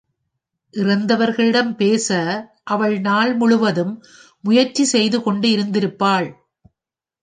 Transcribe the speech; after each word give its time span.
இறந்தவர்களிடம் 0.73 1.75
பேச 1.75 2.09
அவள் 2.63 2.99
நாள் 2.99 3.33
முழுவதும் 3.33 3.93
முயற்சி 4.43 4.83
செய்துகொண்டு 4.83 5.47
இருந்திருப்பாள். 5.49 6.29